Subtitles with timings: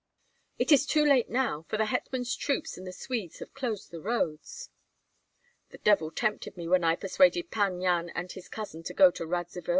[0.57, 4.01] "It is too late now, for the hetman's troops and the Swedes have closed the
[4.01, 4.71] roads."
[5.69, 9.27] "The devil tempted me when I persuaded Pan Yan and his cousin to go to
[9.27, 9.69] Radzivill!"